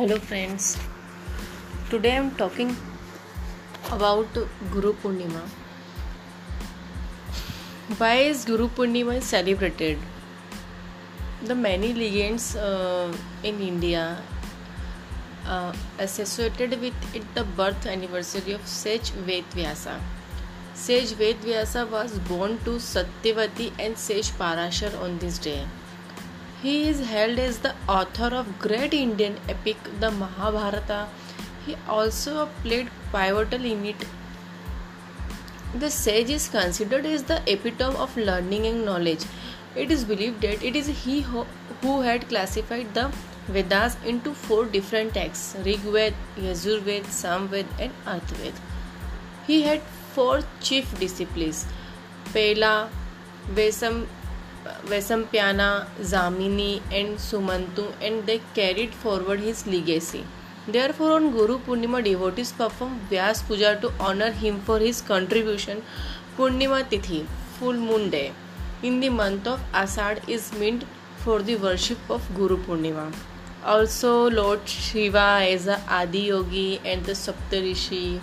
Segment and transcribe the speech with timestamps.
[0.00, 0.78] Hello, friends.
[1.90, 2.74] Today I am talking
[3.92, 4.38] about
[4.70, 5.42] Guru Purnima.
[7.98, 9.98] Why is Guru Purnima celebrated?
[11.42, 14.22] The many legends uh, in India
[15.44, 19.98] uh, associated with it the birth anniversary of Sage Vedvyasa.
[20.72, 25.62] Sage Vedvyasa was born to Satyavati and Sage Parashar on this day.
[26.62, 31.08] He is held as the author of great Indian epic the Mahabharata.
[31.64, 34.04] He also played pivotal in it.
[35.74, 39.24] The sage is considered as the epitome of learning and knowledge.
[39.74, 41.46] It is believed that it is he who,
[42.02, 43.10] had classified the
[43.48, 48.54] Vedas into four different texts Rig Ved, Yajur Ved, Samved, and Arthved.
[49.46, 49.80] He had
[50.12, 51.66] four chief disciplines
[52.34, 52.90] Pela,
[53.54, 54.06] Vesam,
[55.22, 55.68] Vaishampayana,
[56.00, 60.22] Jaimini and Sumantu and they carried forward his legacy
[60.92, 65.82] therefore on Guru Purnima devotees perform Vyasa puja to honour him for his contribution
[66.36, 67.22] Purnima tithi
[67.58, 68.22] full moon day
[68.84, 70.84] in the month of Ashadha is meant
[71.24, 73.10] for the worship of Guru Purnima
[73.66, 78.20] also lord Shiva as a Adi Yogi and the Saptarishi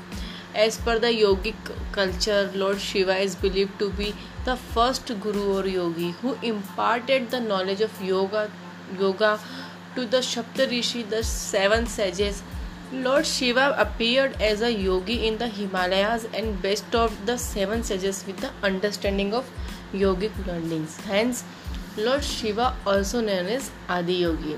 [0.62, 5.68] As per the yogic culture, Lord Shiva is believed to be the first guru or
[5.68, 8.50] yogi who imparted the knowledge of yoga
[9.00, 9.40] yoga
[9.96, 12.42] to the Saptarishi, the seven sages.
[12.92, 18.38] Lord Shiva appeared as a yogi in the Himalayas and bestowed the seven sages with
[18.38, 19.52] the understanding of
[19.94, 20.98] yogic learnings.
[21.02, 21.44] Hence,
[21.98, 24.58] Lord Shiva also known as Adi Yogi.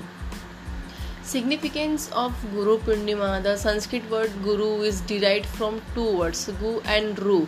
[1.29, 7.19] Significance of Guru Purnima The Sanskrit word Guru is derived from two words Gu and
[7.19, 7.47] Ru,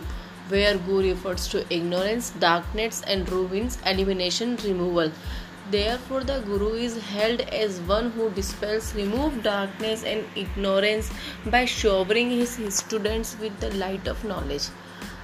[0.49, 5.11] where Gu refers to ignorance, darkness, and Ru means elimination, removal.
[5.71, 11.09] Therefore, the Guru is held as one who dispels, remove darkness and ignorance
[11.47, 14.67] by showering his students with the light of knowledge.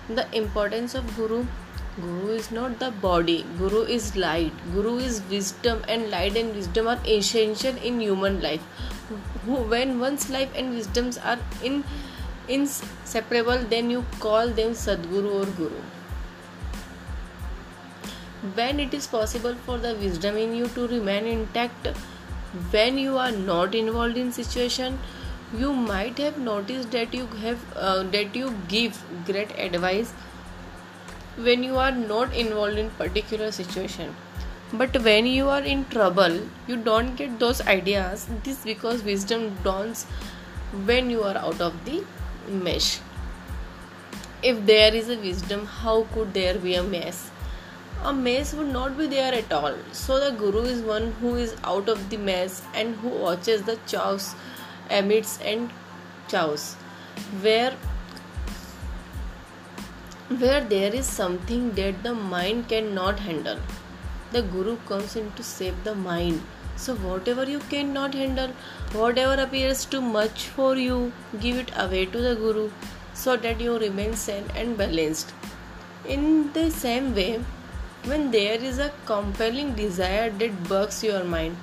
[0.09, 1.45] The importance of Guru
[1.99, 6.87] Guru is not the body, Guru is light, Guru is wisdom, and light and wisdom
[6.87, 8.61] are essential in human life.
[9.47, 11.83] When one's life and wisdoms are in,
[12.47, 15.81] inseparable, then you call them Sadguru or Guru.
[18.53, 21.87] When it is possible for the wisdom in you to remain intact,
[22.69, 24.99] when you are not involved in situation,
[25.57, 30.13] you might have noticed that you have uh, that you give great advice
[31.37, 34.15] when you are not involved in particular situation.
[34.73, 38.27] But when you are in trouble you don't get those ideas.
[38.43, 40.05] This because wisdom dawns
[40.85, 42.03] when you are out of the
[42.49, 42.99] mesh.
[44.43, 47.31] If there is a wisdom how could there be a mess
[48.03, 49.73] a mess would not be there at all.
[49.91, 53.77] So the guru is one who is out of the mess and who watches the
[53.87, 54.35] chaos
[54.89, 55.71] amidst and
[56.27, 56.75] chaos
[57.41, 57.75] where
[60.29, 63.59] where there is something that the mind cannot handle.
[64.33, 66.41] The guru comes in to save the mind.
[66.75, 68.51] So whatever you cannot handle
[68.91, 72.69] whatever appears too much for you give it away to the guru
[73.13, 75.33] so that you remain sane and balanced.
[76.05, 77.39] In the same way
[78.03, 81.55] when there is a compelling desire that bugs your mind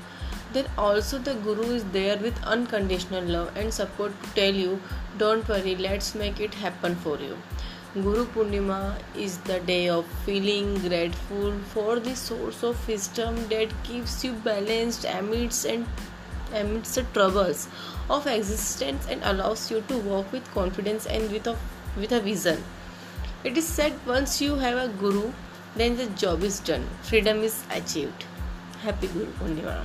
[0.54, 4.80] then also the guru is there with unconditional love and support to tell you
[5.18, 7.36] don't worry let's make it happen for you
[7.94, 14.24] Guru Purnima is the day of feeling grateful for the source of wisdom that keeps
[14.24, 15.86] you balanced amidst and
[16.52, 17.68] amidst the troubles
[18.10, 21.56] of existence and allows you to walk with confidence and with a
[21.96, 22.64] with a vision.
[23.44, 25.32] It is said once you have a guru,
[25.76, 26.88] then the job is done.
[27.02, 28.24] Freedom is achieved.
[28.82, 29.84] Happy Guru Purnima.